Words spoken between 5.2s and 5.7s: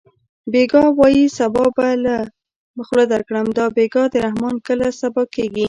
کېږي